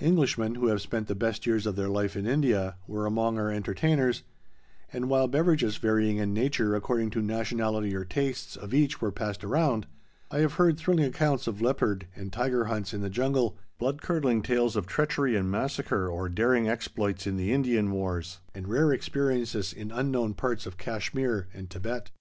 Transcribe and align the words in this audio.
Englishmen, 0.00 0.56
who 0.56 0.66
have 0.66 0.80
spent 0.82 1.06
the 1.06 1.14
best 1.14 1.46
years 1.46 1.64
of 1.64 1.76
their 1.76 1.86
life 1.88 2.16
in 2.16 2.26
India, 2.26 2.74
were 2.88 3.06
among 3.06 3.38
our 3.38 3.48
entertainers, 3.52 4.24
and 4.92 5.08
while 5.08 5.28
beverages 5.28 5.76
varying 5.76 6.16
in 6.16 6.34
nature 6.34 6.74
according 6.74 7.10
to 7.10 7.22
nationality 7.22 7.94
or 7.94 8.04
tastes 8.04 8.56
of 8.56 8.74
each 8.74 9.00
were 9.00 9.12
passed 9.12 9.44
around, 9.44 9.86
I 10.32 10.38
have 10.40 10.54
heard 10.54 10.78
thrilling 10.78 11.04
accounts 11.04 11.46
of 11.46 11.62
leopard 11.62 12.08
and 12.16 12.32
tiger 12.32 12.64
hunts 12.64 12.92
in 12.92 13.02
the 13.02 13.08
jungle, 13.08 13.56
blood 13.78 14.02
curdling 14.02 14.42
tales 14.42 14.74
of 14.74 14.88
treachery 14.88 15.36
and 15.36 15.48
massacre 15.48 16.08
or 16.08 16.28
daring 16.28 16.68
exploits 16.68 17.24
in 17.24 17.36
the 17.36 17.52
Indian 17.52 17.92
wars, 17.92 18.40
and 18.52 18.66
rare 18.66 18.92
experiences 18.92 19.72
in 19.72 19.92
unknown 19.92 20.34
parts 20.34 20.66
of 20.66 20.76
Cashmere 20.76 21.46
and 21.54 21.70
Thibet. 21.70 22.10